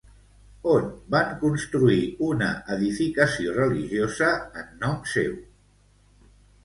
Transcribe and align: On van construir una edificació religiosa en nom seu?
On 0.75 0.87
van 1.15 1.33
construir 1.41 1.99
una 2.29 2.47
edificació 2.77 3.53
religiosa 3.61 4.31
en 4.63 4.73
nom 4.87 4.97
seu? 5.13 5.37